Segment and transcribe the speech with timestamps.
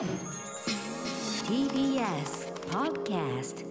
[0.00, 0.08] TBS
[2.70, 3.66] Podcast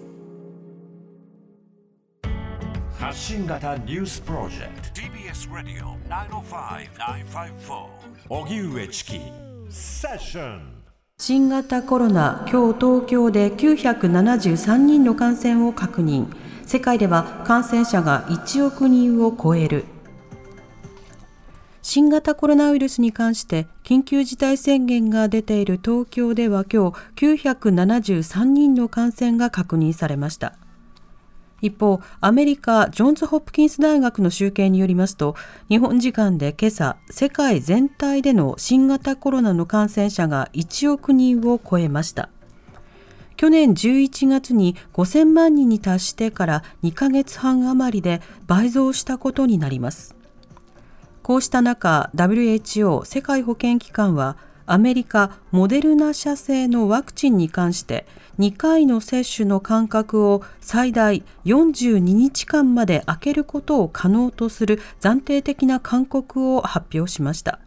[2.99, 7.87] 発信型ニュースプロジェクト TBS ラディオ905-954
[8.29, 9.19] おぎゅうえちき
[9.71, 10.83] セッション
[11.17, 16.27] 新型コロナ、今日東京で973人の感染を確認。
[16.65, 19.83] 世界では感染者が1億人を超える。
[21.91, 30.53] 新型コロナウイルスに関して緊急事態宣言が出ている東京では今日973人の感染が確認されました。
[31.63, 35.35] 一方、アメリカ・ジョンズ・ホプキンス大学の集計によりますと、
[35.67, 42.29] 日本時間で今朝、世界全体での新型コロナの感染者が1億人を超えました。
[43.35, 50.18] 去年11月に5000万人に達してから2ヶ月半余りで倍増したことになります。
[51.29, 58.07] こうした中、WHO 世界保健機関はアメリカモデルナ社製のワクチンに関して
[58.39, 67.59] 2回の接種の間隔を最大42日間まで空けることを可能とする暫定的な勧告を発表しました。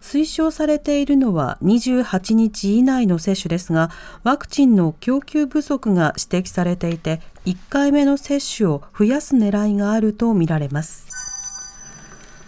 [0.00, 3.90] 推奨されているのは28日以内の接種ですが、
[4.22, 11.09] ワクチンの供給不足が指摘されていて、1回目の接種を増やす狙いがあるとみられます。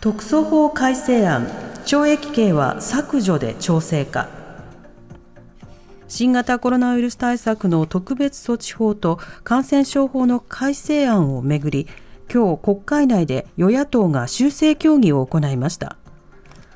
[0.03, 1.47] 特措法改正案
[1.87, 4.29] 懲役刑は削除で調整か。
[6.09, 11.87] 新型コロナウイルス対策の特別措置法と感染症法の改正案をめぐり
[12.29, 15.97] 今日国会内で与野党が修正協議を行いました。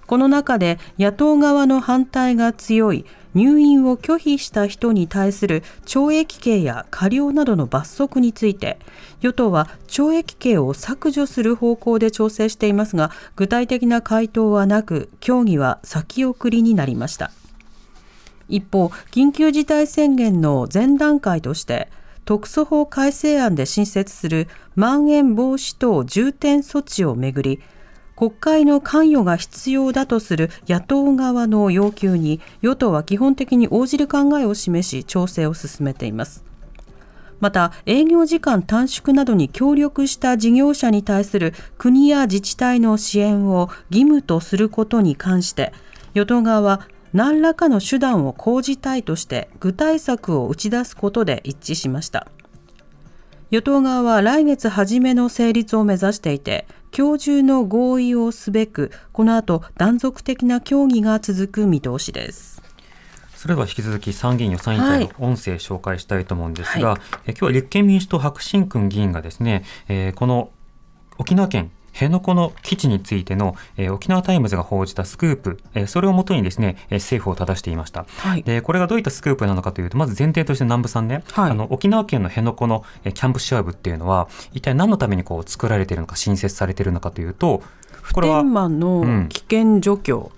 [0.07, 8.79] この中で野党側の反対が強い入院を拒否した人に対する懲役刑や過料などの罰則について
[9.21, 17.31] 与党は懲役刑を削除する方向で調整していますが具体的な回答はなく協議は先送りになりました。
[18.49, 21.91] 一方緊急事態宣言の前段階として
[22.25, 27.61] 特措法改正案で新設するまん延防止等重点措置をめぐり
[28.17, 36.43] 国会の関与が必要だとする野党側の要求に与党は基本的に応じる考えを示し調整を進めています。
[37.39, 45.75] また営業時間短縮などに協力した事業者に対する国や自治体の支援を義務とすることに関して
[46.15, 52.29] 与党側は何らかの手段を講じたいとして具体策を打ち出すことで一致しました。
[53.51, 62.63] 与党側は来月初めの成立を目指していて今日中の合意をすべくこの後断続的な協議が続く見通しです。
[63.35, 70.51] それでは引き続き参議院予算委員会の音声紹介したいと思うんですが、はい、え今日は立憲民主党白眞勲議員がですね、えー、この
[71.19, 87.63] 沖縄県辺野古の基地についての、えー、沖縄タイムズが報じたスクープ、えー、それをもとにですね、えー、政府を正していました、はい、でこれがどういったスクープなのかというとまず前提として南部さんね、はい、あの沖縄県の辺野古の、えー、キャンプシュワブっていうのは一体何のためにこう作られているのか新設されているのかというと
[88.13, 90.31] これは普天間の危険除去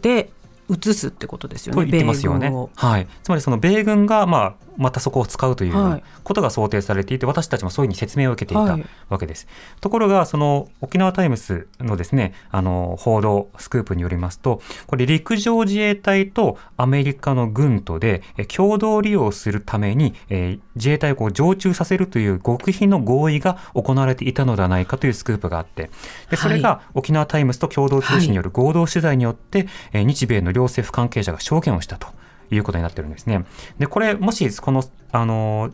[0.00, 0.30] で、
[0.70, 1.82] 移すってことですよね。
[1.82, 2.50] と言ってますよね。
[2.76, 3.08] はい。
[3.22, 9.46] つまりその米軍がまあまたそこを使うということが想定されていて、私たちもそういうふうに説明を受けていたわけです。
[9.46, 25.90] はい、ところが、その沖縄タイムスのですね、あの、報道、スクープによりますと、これ陸上自衛隊とアメリカの軍とで共同利用するために、えー、自衛隊を常駐させるという極秘の合意が行われていたのではないかというスクープがあって、
[26.30, 32.19] でそれが沖縄タイムスと共同通信による合同取材によって、はい、日米の両政府関係者が証言をしたと。
[32.50, 33.44] いうことになってるんですね。
[33.78, 35.70] で、これ、もし、この、あの、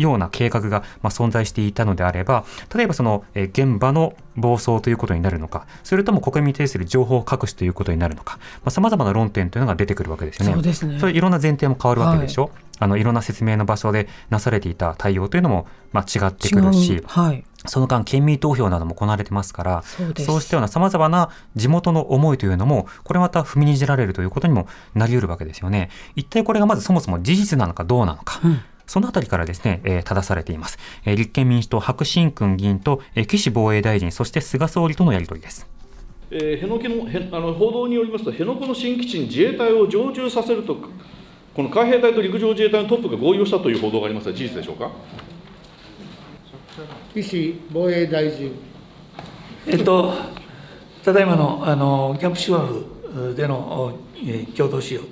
[0.00, 2.44] ような計画が、まあ、存在していたのであれば、
[2.74, 8.38] 例えばその、え現場の暴走ということになるのか、それとも国民に対する情報隠しということになるのか、
[8.68, 10.52] さまざ、まな論点というのが出てくるわけですよね。
[10.54, 10.98] そうですね。
[10.98, 12.44] それいろんな前提も変わるわけでしょ？
[12.44, 25.90] はい、あのいろんな説明の場所でなされていた対応というのも、まあ、違ってくるし、はい、その間、県民投票なども行われてますから、そうしたようなさまざまな地元の思いというのも、これまた踏みにじられるということにもなり得るわけですよね。
[26.16, 28.40] 一体これがまずそもそも事実なのかどうなのか。
[28.44, 30.76] うんそのあたりからですね、えー、正されています。
[31.04, 35.68] えー、立憲民主党白新君議員と、えー、岸防衛大臣、そして菅総理とのやり取りです。
[36.32, 40.76] えー、辺野古のあの報道によりますと、辺野古の新基地に自衛隊を常駐させると、
[41.54, 44.90] この海兵隊と陸上自衛隊のトップが合意をしたという報道がありますが、事実でしょうか？
[47.14, 48.50] 岸防衛大臣。
[49.68, 50.14] えっと、
[51.04, 55.02] ただいまのあのキャンプシュワフでの、えー、共同使用、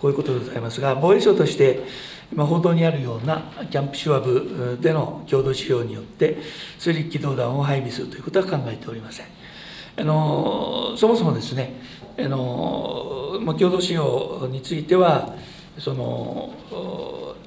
[0.00, 1.84] こういうことでございますが、防衛省として、
[2.32, 6.38] 今、報道にあるようなキャンプシュワブでの共同使用によって、
[6.78, 9.26] 水陸機動団を配備するということは考えておりません。
[9.96, 11.74] あのそもそもですね、
[12.18, 15.34] あの共同使用については、
[15.78, 16.52] その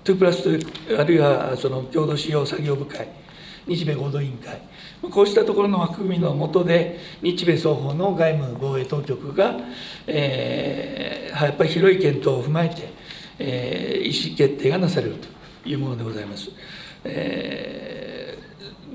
[0.03, 3.07] 2プラスというあるいはその共同使用作業部会
[3.67, 4.61] 日米合同委員会
[5.09, 9.55] こうしたところの枠組みの下で日米双方の外務防衛当局が、
[10.07, 13.02] えー、やっぱり広い検討を踏まえて、
[13.39, 15.15] えー、意思決定がなされる
[15.63, 16.49] というものでございます。
[17.03, 18.37] え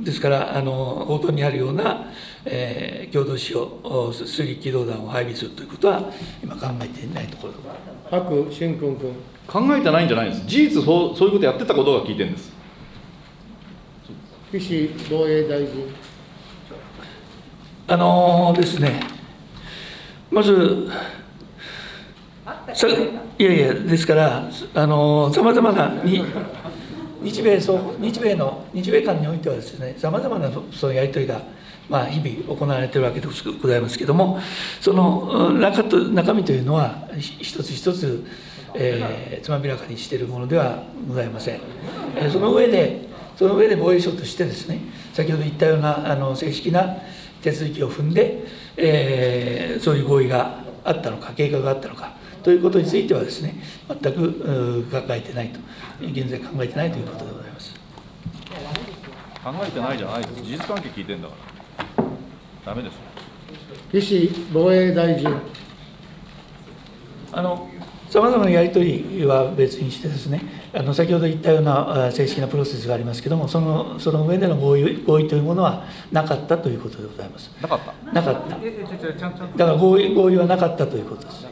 [0.00, 2.06] ー、ですからあの冒頭にあるような、
[2.44, 6.11] えー、共同使用水陸機動団を配備するということは
[6.43, 7.99] 今考えていないところでございます。
[8.11, 9.12] 白新君君
[9.46, 12.52] 考えてないんじゃないんです事実そうそういうことやってたことが聞いてるんです
[14.50, 15.94] 岸防衛大臣
[17.87, 19.00] あのー、ですね
[20.31, 20.88] まず
[22.75, 22.87] さ
[23.38, 26.25] いやいやですからあのさまざまなに
[27.23, 31.40] 日米日米の日米間においてはですねさまざまなそのやり取りが
[31.88, 34.38] まあ、日々行われているわけでございますけれども
[34.79, 38.26] その中と中身というのは一つ一つ、
[38.75, 41.61] えー、つまびらかにしているものではございません。
[42.14, 44.81] えー、その上でその上で防衛省としてですね
[45.14, 46.99] 先ほど言ったようなあの正式な
[47.41, 48.44] 手続きを踏んで、
[48.76, 55.61] えー、そういう合意があったのか計画があったのかということについてはですね全く考えてないと
[56.00, 57.75] 現在考えてないということでございます
[59.44, 61.35] 考えてないじゃないです事実関係聞いてんだか
[61.96, 62.05] ら
[62.67, 63.08] ダメです
[63.93, 65.35] 岸防衛大臣。
[67.32, 67.69] あの
[68.08, 70.41] さまざまなやり取りは別にしてですね、
[70.75, 77.50] あの先ほど言ったような正式なプロセスがありますけれども、そのその上での合意合意というものはなかったということでございます。
[77.61, 78.56] なかったなかった。
[79.56, 81.46] だから合意合意はなかったということです。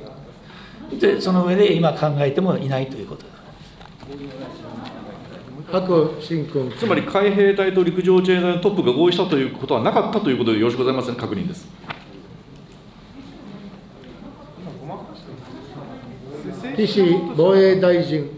[0.92, 3.36] で、その上で今考えてもいないということです。
[5.72, 11.66] 白新君つまり海兵隊と陸上自衛隊のトップが合意したということはなかったということでよろしくございません、確認です。
[16.76, 17.02] 岸
[17.36, 18.30] 防衛大臣。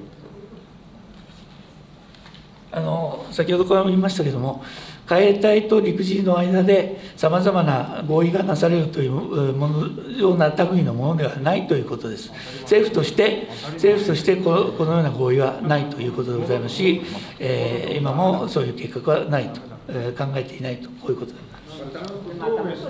[2.70, 4.62] あの先ほどからも言いましたけれども、
[5.08, 12.30] 海兵隊と陸自の間でさまざまな合意がなされるというものような類のものではないということです。
[12.62, 17.00] 政府として政府としてこのこのような合意はないということでございますし、
[17.38, 22.82] えー、今もそういう計画はないと、えー、考えていないとこういうことでございます。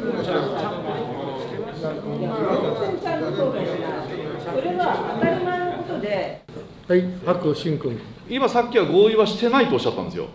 [4.43, 6.43] それは当たり前のことで。
[6.89, 8.01] はい、白新君。
[8.29, 10.27] 今さっきは合意はしてないとおっしゃったんですよ。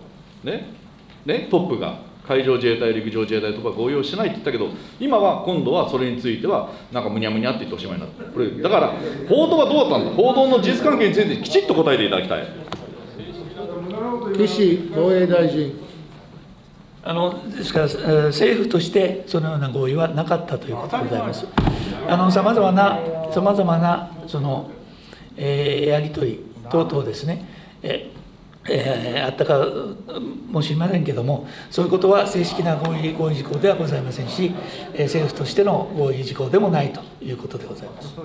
[0.45, 0.82] ね。
[1.25, 8.93] ね、トップが海上自衛隊、陸上自衛隊とか合意をしないって言ったけど、今は今度はそれについては、なんかむにゃむにゃって言っておしまいになった、これだから、
[9.27, 12.47] 報道はどうだったんだ、報道の事実関係についてきちっと答えていただきたい。
[14.37, 15.73] 岸防衛大臣。
[17.05, 21.45] あのですから、政府としてそのような合意はなかったということでございます。
[22.31, 22.99] さまざまな、
[23.31, 24.71] さまざまなその、
[25.35, 27.45] えー、やり取り等々ですね、
[27.81, 28.22] えー
[28.69, 29.65] えー、あったか
[30.49, 34.53] もしれませんけれども、そういうことは正式な合意合意事項ではございませんし、
[34.93, 38.15] えー、政府としての合意事項でもないということでございます。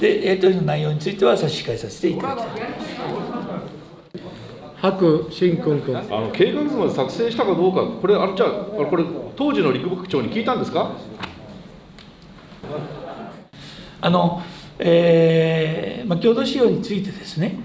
[0.00, 2.54] で、やり取りの内容については差し控えさせていただきたいと
[3.06, 3.80] 思います。
[4.80, 9.04] 白新君君あの計画図まで作成したかどうか、これ、あれじゃあ、これ、
[9.36, 10.92] 当時の陸部長に聞いたんですか？
[14.00, 14.40] あの、
[14.78, 17.58] えーまあ、共同使用についてですね、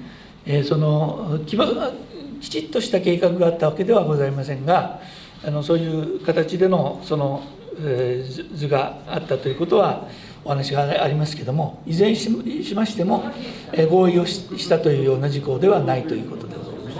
[0.45, 5.01] えそのきちっとした計画があったわけではございませんが
[5.43, 7.43] あのそういう形でのその、
[7.79, 10.07] えー、図があったということは
[10.43, 13.23] お話がありますけれどもいずれにしましても、
[13.73, 16.95] えー、合意をしたというような事項ではないということでございます。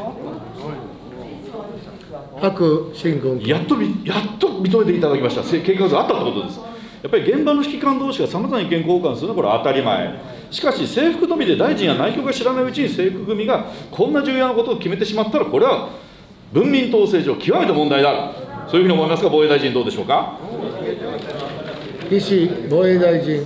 [2.42, 3.40] 白新君。
[3.42, 5.44] やっとやっと認めていただきました。
[5.44, 6.60] 計画があったということです。
[7.06, 10.20] やっぱり現場の指揮官同士がさまざまな意見交換するのはこれは当たり前
[10.52, 15.90] しかし制服のみで大臣や内閣が知らないうちに制服組がこんな重要なことを決めてしまったらこれは
[16.54, 18.34] 文民統制上極めて問題である
[18.70, 20.40] そういうふうに思いますが防衛大臣どうでしょうか？
[22.10, 23.46] 岸防衛大臣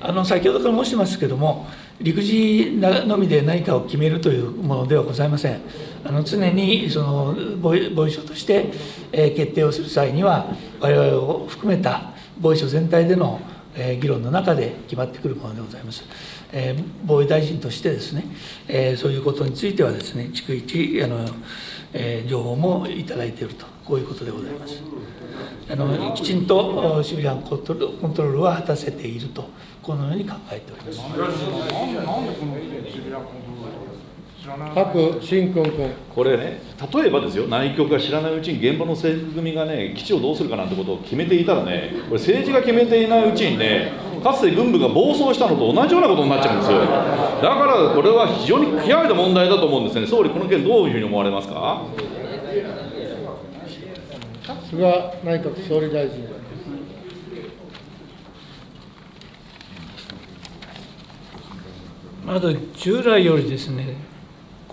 [0.00, 1.66] あの先ほどから申してますけれども
[2.00, 2.72] 陸自
[3.06, 5.60] のみで何かを決めるというものではございません。
[6.04, 8.72] あの常にその防衛省として、
[9.12, 10.46] え決定をする際には
[10.80, 13.40] 我々を含めた防衛省全体での
[13.76, 16.04] え議論の中で決まってくるものでございます。
[16.52, 18.24] え防衛大臣としてですね、
[18.68, 21.26] えそういうことについてはですね、逐一あの、
[21.92, 24.82] え情報もいただいていると、こういうことでございます。
[25.70, 29.48] あのきちんとシビリアンコントロールは果たせていると、
[29.82, 31.00] このように考えております。
[34.44, 35.90] 白新君君。
[36.14, 36.60] これね、
[36.92, 46.78] 例えばですよ、内局が知らないうちに現場の制服組がね、基地をどうするかなんてことを決めていたらね、これ、政治が決めていないうちにね、かつて軍部が暴走したのと同じようなことになっちゃうんですよ。
[46.78, 50.06] だからこれは非常に極めて問題だと思うんですね。
[50.06, 51.82] 総理この件どういうふうに思われますか？
[54.68, 56.22] 菅内閣総理大臣。
[62.26, 63.96] まず従来よりですね、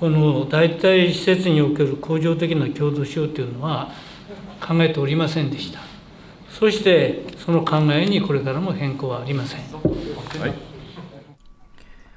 [0.02, 3.92] この代替施設における恒常的な共同使用というのは
[4.60, 5.80] 考えておりませんでした。
[6.50, 9.62] そしてその考えにこれからも変更はありません。
[9.62, 10.54] はい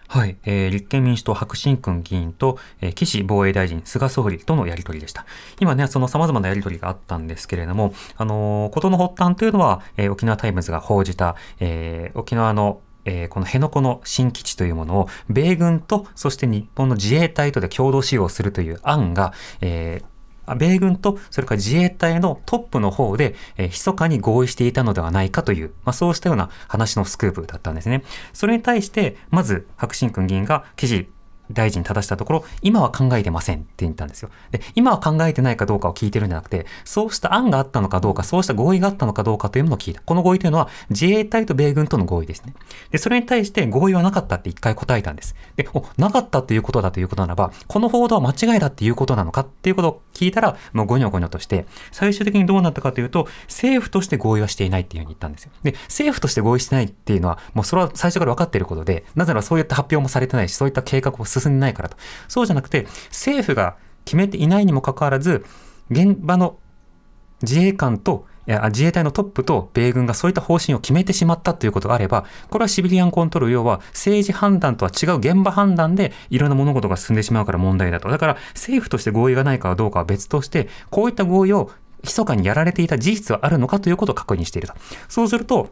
[0.09, 5.27] はい、えー、立憲民主党白新君議員と、えー、岸防衛大臣、菅総理とのやり取りでした。
[5.61, 20.15] 今ね、その様々なやり取りがあったんですけれども、あのー、ことの発端というのは、えー、沖縄タイムズが報じた、えー、沖縄のえー、この辺野古の新基地というものを、米軍と、そして日本の自衛隊とで共同使用するという案が、えー、
[20.57, 28.05] 米軍とそれから自衛隊のトップの方で、えー、密かに合意していたのではないかという、まあ、そうしたような話のスクープだったんですね。
[28.33, 31.09] それに対して、まず、白新君議員が記事
[31.51, 34.31] 大臣に正したところ、今は考えてませんって言ったんですよ。
[34.51, 40.01] で、今は考えてないかどうかを聞いてるんじゃなくて、そうした案があったのかどうか、そうした合意があったのかどうかというものを聞いた。
[40.01, 42.55] この合意というのは、自衛隊と米軍との合意ですね。
[42.91, 45.35] で、それに対して合意はなかったって一回答えたんです。
[45.57, 55.51] で、お、なかったっていうことだということならば、この報道は間違いだっていうことなのかっていうことを聞いたら、もうゴニョゴニョとして、最終的にどうなったかというと、政府として合意はしていないっていうふうに言ったんですよ。
[55.63, 61.97] で、政府として合意してないっていうのは、もうそれは最初から分かっていることで、なぜならそういった発表もされてないし、そういった計画も進んでないからと。
[62.29, 65.45] そうじゃなくて、政府が決めていないにもかかわらず、
[65.91, 66.59] 現場の
[67.43, 78.11] 自衛官といや自衛隊のトップと米軍がそういった方針を決めてしまったということがあれば、これはシビリアンコントロール、要は政治判断とは違う現場判断でいろんな物事が進んでしまうから問題だと。
[78.11, 81.71] だから政府として合意がないかどうかは別として、こういった合意を
[82.03, 84.75] 密かにやられていた事実はあるのかということを確認していると。
[85.09, 85.71] そうすると、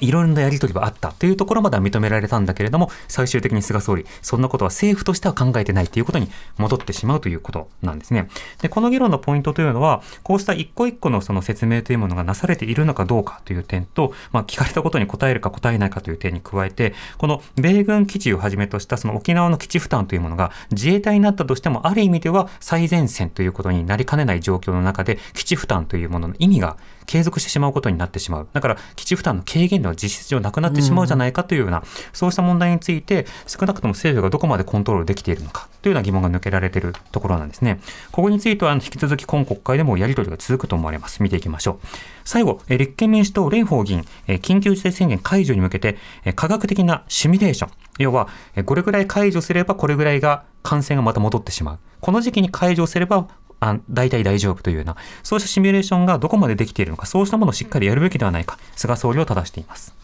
[0.00, 6.28] いろいろなやり取りはあったというところまでは認められたんだけれども、最終的に菅総理、そんなことは政府としては考えてないということに
[6.58, 8.28] 戻ってしまうということなんですね。
[8.60, 26.76] で、この議論のポイントというのは、こうした一個一個のその説明というものがなされているのかどうかという点と、まあ、聞かれたことに答えるか答えないかという点に加えて、この米軍基地をはじめとしたその沖縄の基地負担というものが自衛隊になったとしても、ある意味では最前線ということになりかねない状況の中で、基地負担というものの意味が
[27.06, 28.48] 継続してしまうことになってしまう。
[28.52, 37.80] だから、基地負担の軽減量は実質上なくなってしまうじゃないかというような、うん、そうした問題について、少なくとも政府がどこまでコントロールできているのかというような疑問が抜けられているところなんですね。
[38.12, 41.22] ここについては、引き続き今国会でもやり取りが続くと思われます。
[41.22, 41.86] 見ていきましょう。
[42.24, 44.04] 最後、立憲民主党蓮舫議員、
[44.38, 45.96] 緊急事態宣言解除に向けて、
[46.34, 47.70] 科学的なシミュレーション。
[47.98, 48.28] 要は、
[48.64, 51.78] これぐらい解除すればこれぐらいが感染がまた戻ってしまう。
[52.00, 53.28] この時期に解除すれば
[53.60, 59.94] あ大体大丈夫というような、そうしたシミュレーションがどこまでできているのか、そうしたものをしっかりやるべきではないか、菅総理は正しています。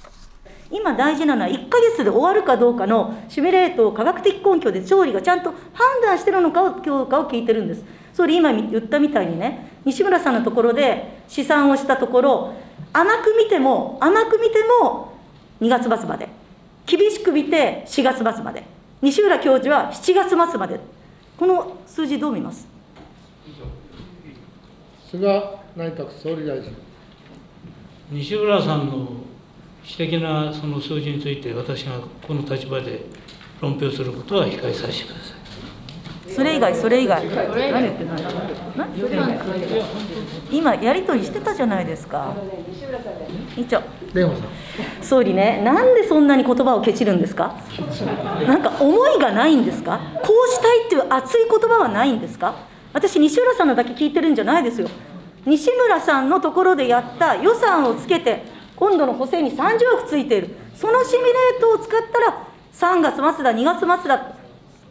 [0.71, 7.85] 今大事なのは1ヶ月で終わるかどうかのシミュレートを科学的根拠で総理がちゃんと判断してるのかを強化を聞いてるんです。
[8.15, 12.55] 総理今言ったみたいにね、西村さんのところで試算をしたところ、
[12.95, 15.13] 甘く見ても、甘く見ても
[15.61, 16.29] 2月末まで、
[16.87, 18.65] 厳しく見て4月末まで、
[19.03, 20.81] 西浦教授は7月末まで、
[21.39, 22.72] この数字どう見ます？
[25.11, 25.43] 菅
[25.77, 26.75] 内閣総理大臣。
[28.11, 29.09] 西村さんの
[29.85, 33.07] 指摘なその数字について、私がこの立場で
[33.61, 36.33] 論評することは控えさせてください。
[36.33, 39.35] それ以外、それ以外、何言ってない
[40.51, 42.35] 今、やり取りしてたじゃないですか。
[43.57, 43.83] 委長
[45.03, 47.55] 総理ね、なんでそんなに言葉をケチるんですか、
[48.47, 52.72] なんか思いがないんですか、こうしたいっていう熱い言葉はないんですか？
[52.93, 54.89] 私、西村さんのだけ聞いてるんじゃないですよ。
[55.47, 58.45] 西村さんのところでやった予算をつけて、
[58.77, 64.35] 今度の補正に30億ついている、そのシミュレートを使ったら、3月末だ、2月末だ、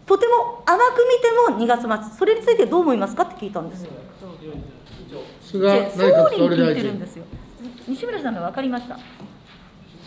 [0.06, 1.06] とても甘く
[1.50, 3.92] 見ても2月末、それについてどう思いますかって聞いたんですよ。
[5.42, 7.02] 菅総理大臣。
[7.88, 8.98] 西村さんが分かりました？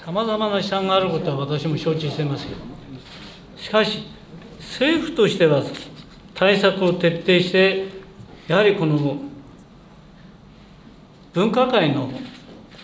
[0.05, 2.57] さまざまな試算があることは私も承知していますよ。
[3.57, 4.07] しかし、
[4.59, 5.63] 政府としては
[6.35, 7.87] 対策を徹底して、
[8.49, 9.19] やはりこの
[11.33, 12.11] 分科会の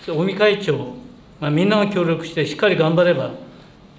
[0.09, 0.95] 尾身会長、
[1.41, 3.33] まあ、みんなが協力してしっかり頑張れば、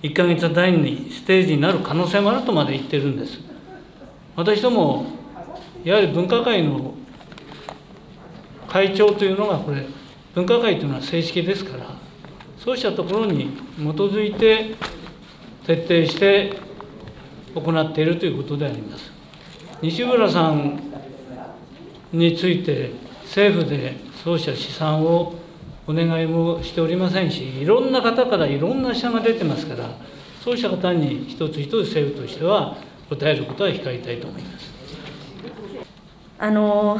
[0.03, 3.39] 1か月単位にステージになる可能性もあるとまで言ってるんです。
[4.35, 5.05] 私ども、
[5.83, 6.95] やはり分科会の
[8.67, 9.85] 会長というのが、これ、
[10.33, 11.85] 分科会というのは正式ですから、
[12.57, 14.75] そうしたところに基づいて、
[15.65, 16.53] 徹底して
[17.53, 19.20] 行っているということであります。
[19.81, 20.79] 西村さん
[22.13, 22.91] について
[23.23, 25.33] 政府でそうした試算を
[25.87, 29.89] お願いもしておりませんしいろんな方からいろんな医者が出てますから
[30.43, 32.77] そうした方に一つ一つ政府としては
[33.09, 34.71] 答えることは控えたいと思います。
[36.37, 36.99] あの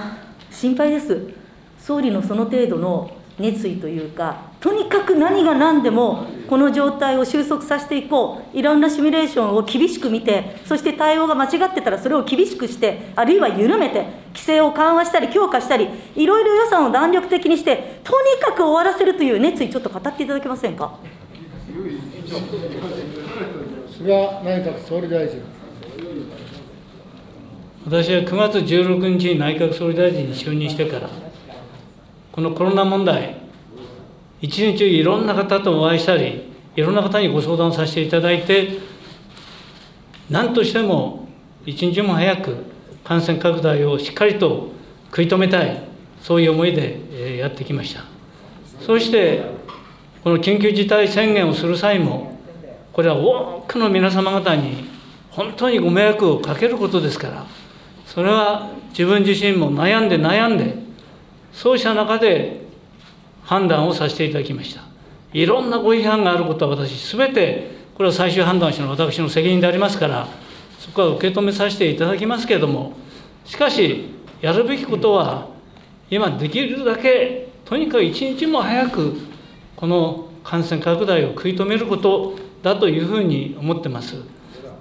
[0.52, 1.34] 心配です
[1.80, 8.58] 総理のその程度の熱意というかとにかく何が何でもこの状態を収束させていこう。
[8.58, 21.00] いろんなシミュレーションを厳しく見てそして対応が間違ってたらそれを厳しくしてあるいは緩めて規制を緩和したり強化したりいろいろ予算を弾力的にしてとにかく終わらせるという熱意ちょっと語っていただけませんか？
[23.98, 25.42] 菅内閣総理大臣。
[27.86, 31.10] 私は9月16日に内閣総理大臣に就任してから
[32.34, 33.41] このコロナ問題、
[34.42, 38.80] 一日中いろんな方とお会いしたり、いろんな方にご相談させていただいて、
[40.30, 41.28] 何としても
[41.66, 42.56] 一日も早く
[43.04, 44.72] 感染拡大をしっかりと
[45.08, 45.84] 食い止めたい、
[46.22, 48.04] そういう思いでやってきました。
[48.80, 49.44] そして、
[50.24, 52.40] この緊急事態宣言をする際も、
[52.94, 54.86] これは多くの皆様方に
[55.30, 57.46] 本当にご迷惑をかけることですから、
[58.06, 60.76] それは自分自身も悩んで悩んで、
[61.54, 62.61] そうした中で
[63.52, 64.82] 判断をさせていただきました。
[65.34, 70.26] いろんなご批判があることは私、すべてこれは最終判断したのは私の責任でありますから、
[70.80, 72.94] そこは受け止めさせていただきますけれども、
[73.44, 74.06] しかし、
[74.40, 75.50] やるべきことは、
[76.10, 79.18] 今できるだけ、とにかく一日も早く、
[79.76, 84.16] この感染拡大を食い止めることだというふうに思ってます。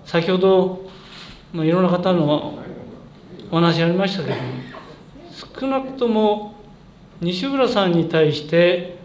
[0.06, 0.88] 先ほど、
[1.54, 2.56] いろんな方の
[3.50, 4.42] お話ありましたけども、
[5.60, 6.59] 少なくとも
[7.20, 8.98] 西浦さんに対して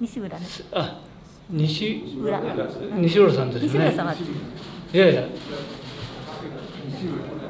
[0.00, 0.36] 西浦
[0.72, 1.00] あ
[1.50, 2.40] 西浦。
[2.96, 3.94] 西浦さんですね。
[4.92, 5.22] いやいや。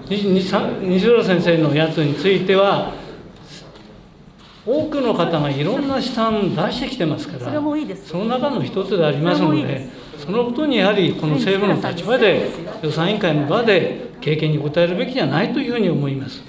[0.09, 2.93] 西浦先生のやつについては
[4.65, 7.53] 多くの方がいろんな試算出してきてますから
[8.05, 12.51] その中の一つでありますのでそのことにやはりこの政府の立場で
[12.83, 16.43] 予算委員会の場で経験に応えるべきじゃないというふうに思います。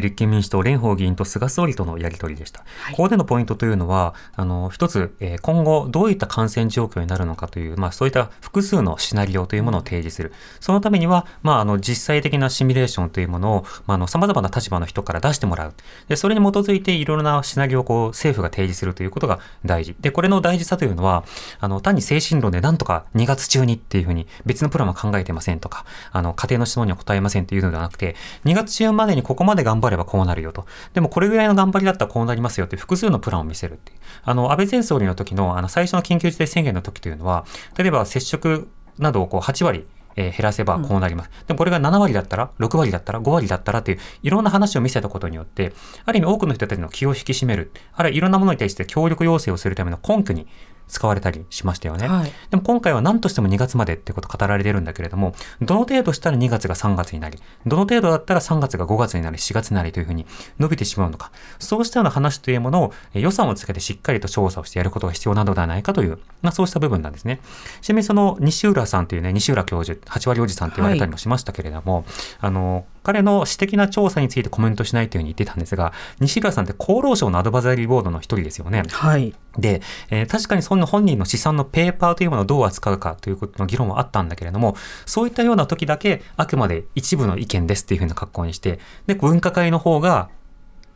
[0.00, 2.60] 立憲民主党蓮舫議員と菅総理とのやり取りでした。
[2.60, 10.32] はい、ここでのポイントというのは、あの、一つ、え今後どういった感染状況になるのかという、まあそういった複数のシナリオというものを提示する。
[10.60, 15.74] そのためには、まああの、実際的なシミュレーションというものを、まああの、様々な立場の人から出してもらう。
[16.08, 19.94] で、それに基づいていろいろなシナリオをこう、政府が提示するということが大事。
[20.00, 21.24] で、これの大事さというのは、
[21.60, 30.66] あの、単に精神論でなんとか2月中にっていうふうに別のプランは考えてませんとか、あの、家庭の質問には答えませんというのではなくて、2月中までにここまで頑張ればこうなるよと。
[30.92, 33.98] でもこれぐらいの頑張りだったらこうなりますよって複数のプランを見せるっていう。
[34.24, 37.44] あの、安倍前総理の時のあの最初の緊急事態宣言の時というのは、
[37.76, 38.68] 例えば接触
[38.98, 41.30] などをこう8割えー、減らせばこうなります。
[41.40, 45.72] うん、でもこれが7割だったら、6割だったら、5割だったらという、いろんな話を見せたことによって、
[46.04, 50.46] ある意味多くの人たちの気を引き締める、あるいはいろんなものに対して協力要請をするための根拠に
[50.88, 52.08] 使われたりしましたよね。
[52.08, 60.26] はい、でも今回は何としても2月までってこと語られてるんだけれども、どの程度したら2月が3月になり、どの程度だったら3月が5月になり、4月になりというふうに
[60.58, 67.40] 伸びてしまうのか、そうしたような話というものを予算をつけてしっかりと調査をしてやることが必要なのではないかという、まあそうした部分なんですね。
[67.80, 72.04] ちなみにその西浦さんというね、西浦教授、8割おじさんって言われたりもしましたけれども、はい、
[72.40, 78.82] あの、彼の私的な調査についてコメントしないというふうに言ってたんですが、西浦さんって厚労省のアドバザリーボードの一人ですよね。
[78.90, 79.34] はい。
[79.58, 84.74] で、えー、確かにその本人の資産のペーパーというものをどう扱うかということの議論はあったんだけれども、
[85.06, 90.30] そういったような時だけあくまで一部の意見ですっていうふうな格好にして、で、分科会の方が、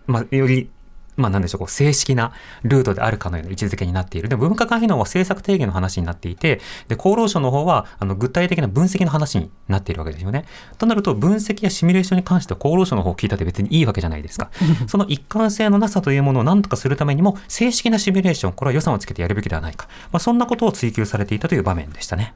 [0.06, 0.70] まあ、より
[1.18, 4.28] まあなんでしょう、こう正式なルートであるかのような位置づけになっている。
[4.28, 10.44] で、文化会費の方は政策提言の話になっていて、で、厚労省の方は、あの、具体的な分析の話になっているわけですよね。
[10.78, 14.50] となると、分析やシミュレーションに関しては厚労省の方を聞いたって別にいいわけじゃないですか。
[14.86, 19.88] その一貫性のなさというものを何とかするためにも、正式なシミュレーション、これは予算をつけてやるべきではないか。
[20.12, 22.34] まあ、そんなことを追求されていたという場面でしたね。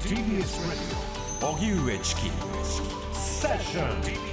[0.00, 0.60] TBS
[1.40, 2.30] Radio 荻上チキ
[3.12, 4.25] セッション